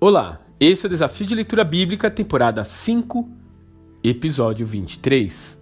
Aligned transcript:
Olá, 0.00 0.40
esse 0.60 0.86
é 0.86 0.86
o 0.86 0.90
Desafio 0.90 1.26
de 1.26 1.34
Leitura 1.34 1.64
Bíblica, 1.64 2.08
temporada 2.08 2.62
5, 2.62 3.28
episódio 4.04 4.64
23. 4.64 5.60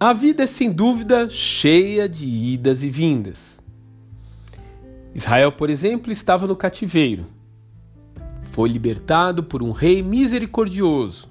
A 0.00 0.12
vida 0.12 0.42
é 0.42 0.46
sem 0.48 0.68
dúvida 0.72 1.28
cheia 1.28 2.08
de 2.08 2.26
idas 2.26 2.82
e 2.82 2.90
vindas. 2.90 3.62
Israel, 5.14 5.52
por 5.52 5.70
exemplo, 5.70 6.10
estava 6.10 6.44
no 6.44 6.56
cativeiro. 6.56 7.26
Foi 8.50 8.68
libertado 8.68 9.44
por 9.44 9.62
um 9.62 9.70
rei 9.70 10.02
misericordioso. 10.02 11.30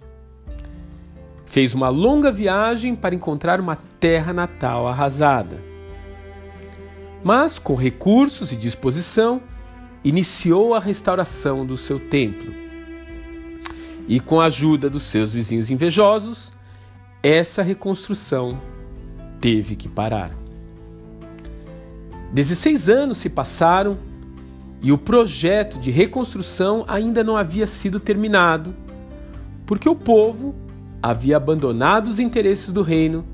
Fez 1.45 1.73
uma 1.73 1.89
longa 1.89 2.31
viagem 2.31 2.95
para 2.95 3.13
encontrar 3.13 3.59
uma 3.59 3.75
terra 3.99 4.31
natal 4.31 4.87
arrasada. 4.87 5.61
Mas, 7.21 7.59
com 7.59 7.75
recursos 7.75 8.53
e 8.53 8.55
disposição, 8.55 9.41
iniciou 10.03 10.73
a 10.73 10.79
restauração 10.79 11.65
do 11.65 11.77
seu 11.77 11.99
templo. 11.99 12.53
E 14.07 14.19
com 14.19 14.41
a 14.41 14.45
ajuda 14.45 14.89
dos 14.89 15.03
seus 15.03 15.31
vizinhos 15.31 15.69
invejosos, 15.69 16.51
essa 17.21 17.61
reconstrução 17.61 18.59
teve 19.39 19.75
que 19.75 19.87
parar. 19.87 20.31
16 22.33 22.89
anos 22.89 23.17
se 23.17 23.29
passaram 23.29 23.97
e 24.81 24.91
o 24.91 24.97
projeto 24.97 25.79
de 25.79 25.91
reconstrução 25.91 26.83
ainda 26.87 27.23
não 27.23 27.37
havia 27.37 27.67
sido 27.67 27.99
terminado, 27.99 28.75
porque 29.65 29.87
o 29.87 29.95
povo 29.95 30.55
havia 31.01 31.37
abandonado 31.37 32.07
os 32.07 32.19
interesses 32.19 32.71
do 32.71 32.81
reino 32.81 33.25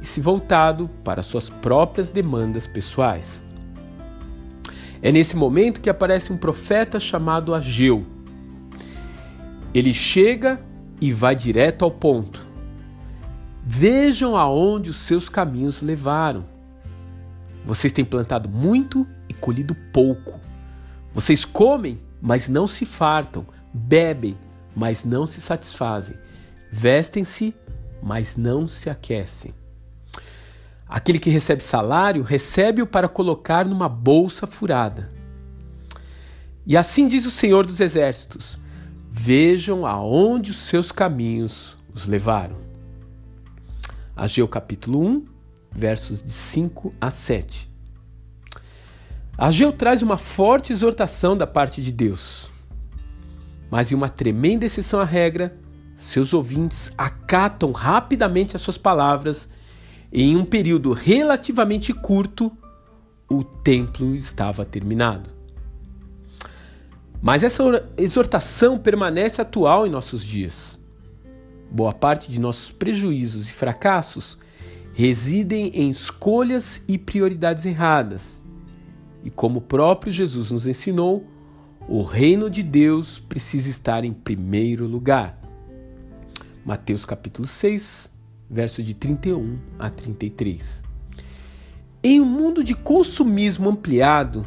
e 0.00 0.06
se 0.06 0.20
voltado 0.20 0.90
para 1.04 1.22
suas 1.22 1.48
próprias 1.48 2.10
demandas 2.10 2.66
pessoais. 2.66 3.45
É 5.02 5.12
nesse 5.12 5.36
momento 5.36 5.80
que 5.80 5.90
aparece 5.90 6.32
um 6.32 6.38
profeta 6.38 6.98
chamado 6.98 7.54
Ageu. 7.54 8.04
Ele 9.74 9.92
chega 9.92 10.60
e 11.00 11.12
vai 11.12 11.36
direto 11.36 11.84
ao 11.84 11.90
ponto. 11.90 12.44
Vejam 13.64 14.36
aonde 14.36 14.90
os 14.90 14.96
seus 14.96 15.28
caminhos 15.28 15.82
levaram. 15.82 16.44
Vocês 17.64 17.92
têm 17.92 18.04
plantado 18.04 18.48
muito 18.48 19.06
e 19.28 19.34
colhido 19.34 19.74
pouco. 19.92 20.40
Vocês 21.12 21.44
comem, 21.44 22.00
mas 22.22 22.48
não 22.48 22.66
se 22.66 22.86
fartam. 22.86 23.44
Bebem, 23.74 24.38
mas 24.74 25.04
não 25.04 25.26
se 25.26 25.40
satisfazem. 25.40 26.16
Vestem-se, 26.70 27.54
mas 28.02 28.36
não 28.36 28.68
se 28.68 28.88
aquecem. 28.88 29.52
Aquele 30.88 31.18
que 31.18 31.30
recebe 31.30 31.62
salário, 31.64 32.22
recebe-o 32.22 32.86
para 32.86 33.08
colocar 33.08 33.66
numa 33.66 33.88
bolsa 33.88 34.46
furada. 34.46 35.10
E 36.64 36.76
assim 36.76 37.08
diz 37.08 37.26
o 37.26 37.30
Senhor 37.30 37.66
dos 37.66 37.80
Exércitos: 37.80 38.58
Vejam 39.10 39.84
aonde 39.84 40.52
os 40.52 40.58
seus 40.58 40.92
caminhos 40.92 41.76
os 41.92 42.06
levaram. 42.06 42.56
Ageu 44.14 44.46
capítulo 44.46 45.04
1, 45.04 45.26
versos 45.72 46.22
de 46.22 46.30
5 46.30 46.94
a 47.00 47.10
7. 47.10 47.68
Ageu 49.36 49.72
traz 49.72 50.02
uma 50.02 50.16
forte 50.16 50.72
exortação 50.72 51.36
da 51.36 51.46
parte 51.46 51.82
de 51.82 51.92
Deus. 51.92 52.50
Mas 53.70 53.90
em 53.90 53.94
uma 53.94 54.08
tremenda 54.08 54.64
exceção 54.64 55.00
à 55.00 55.04
regra, 55.04 55.54
seus 55.94 56.32
ouvintes 56.32 56.92
acatam 56.96 57.72
rapidamente 57.72 58.54
as 58.54 58.62
suas 58.62 58.78
palavras 58.78 59.48
em 60.12 60.36
um 60.36 60.44
período 60.44 60.92
relativamente 60.92 61.92
curto, 61.92 62.50
o 63.28 63.42
templo 63.42 64.14
estava 64.14 64.64
terminado. 64.64 65.30
Mas 67.20 67.42
essa 67.42 67.62
exortação 67.96 68.78
permanece 68.78 69.40
atual 69.40 69.86
em 69.86 69.90
nossos 69.90 70.24
dias. 70.24 70.78
Boa 71.70 71.92
parte 71.92 72.30
de 72.30 72.38
nossos 72.38 72.70
prejuízos 72.70 73.48
e 73.48 73.52
fracassos 73.52 74.38
residem 74.94 75.70
em 75.74 75.90
escolhas 75.90 76.82
e 76.86 76.96
prioridades 76.96 77.66
erradas. 77.66 78.42
E 79.24 79.30
como 79.30 79.58
o 79.58 79.62
próprio 79.62 80.12
Jesus 80.12 80.50
nos 80.50 80.66
ensinou, 80.66 81.26
o 81.88 82.02
reino 82.02 82.48
de 82.48 82.62
Deus 82.62 83.18
precisa 83.18 83.68
estar 83.68 84.04
em 84.04 84.12
primeiro 84.12 84.86
lugar. 84.86 85.38
Mateus 86.64 87.04
capítulo 87.04 87.46
6, 87.46 88.10
verso 88.48 88.82
de 88.82 88.94
31 88.94 89.58
a 89.78 89.90
33. 89.90 90.82
Em 92.02 92.20
um 92.20 92.24
mundo 92.24 92.62
de 92.62 92.74
consumismo 92.74 93.68
ampliado, 93.68 94.46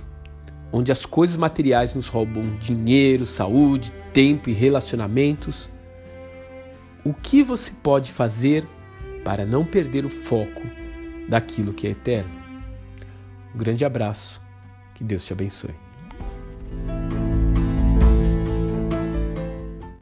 onde 0.71 0.91
as 0.91 1.05
coisas 1.05 1.35
materiais 1.35 1.95
nos 1.95 2.07
roubam 2.07 2.57
dinheiro, 2.57 3.25
saúde, 3.25 3.91
tempo 4.13 4.49
e 4.49 4.53
relacionamentos, 4.53 5.69
o 7.03 7.13
que 7.13 7.43
você 7.43 7.71
pode 7.83 8.11
fazer 8.11 8.67
para 9.23 9.45
não 9.45 9.65
perder 9.65 10.05
o 10.05 10.09
foco 10.09 10.61
daquilo 11.27 11.73
que 11.73 11.87
é 11.87 11.91
eterno? 11.91 12.31
Um 13.53 13.57
grande 13.57 13.83
abraço, 13.83 14.41
que 14.93 15.03
Deus 15.03 15.25
te 15.25 15.33
abençoe. 15.33 15.75